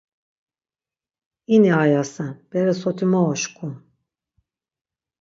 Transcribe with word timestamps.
İni 1.53 1.71
ayasen, 1.81 2.33
bere 2.49 2.73
soti 2.81 3.05
mot 3.11 3.27
oşǩum. 3.31 3.73